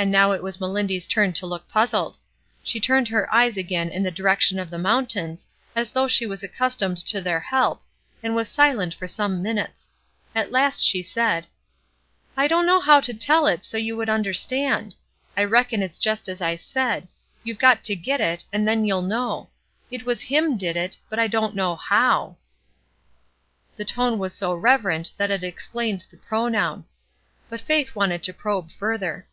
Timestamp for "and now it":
0.00-0.42